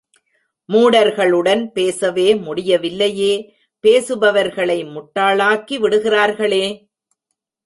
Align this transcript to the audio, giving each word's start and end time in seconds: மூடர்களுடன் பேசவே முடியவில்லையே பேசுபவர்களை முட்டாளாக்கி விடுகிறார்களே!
மூடர்களுடன் 0.69 1.71
பேசவே 1.71 2.35
முடியவில்லையே 2.35 3.33
பேசுபவர்களை 3.83 4.79
முட்டாளாக்கி 4.85 5.77
விடுகிறார்களே! 5.77 6.65